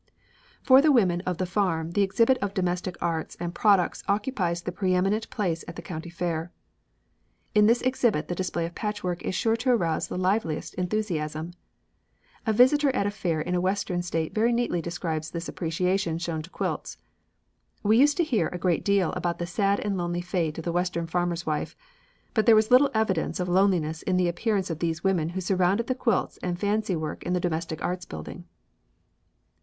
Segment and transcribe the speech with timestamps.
[0.63, 4.71] For the women of the farm the exhibit of domestic arts and products occupies the
[4.71, 6.51] preëminent place at the county fair.
[7.53, 11.53] In this exhibit the display of patchwork is sure to arouse the liveliest enthusiasm.
[12.47, 16.41] A visitor at a fair in a western state very neatly describes this appreciation shown
[16.41, 16.97] to quilts:
[17.83, 20.71] "We used to hear a great deal about the sad and lonely fate of the
[20.71, 21.75] western farmer's wife,
[22.33, 25.85] but there was little evidence of loneliness in the appearance of these women who surrounded
[25.85, 28.45] the quilts and fancywork in the Domestic Arts Building."